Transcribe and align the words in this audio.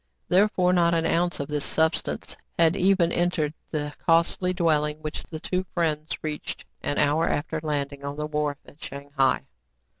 Therefore 0.29 0.73
not 0.73 0.95
an 0.95 1.05
ounce 1.05 1.39
of 1.39 1.47
this 1.47 1.63
substance 1.63 2.35
had 2.57 2.75
even 2.75 3.11
entered 3.11 3.53
the 3.69 3.93
costly 4.07 4.51
dwelling 4.51 4.97
which 5.03 5.21
the 5.25 5.39
two 5.39 5.63
friends 5.75 6.17
reached 6.23 6.65
an 6.81 6.97
hour 6.97 7.27
after 7.29 7.59
landing 7.61 8.03
on 8.03 8.15
the 8.15 8.25
wharf 8.25 8.57
at 8.67 8.83
Shang 8.83 9.11
hai. 9.15 9.43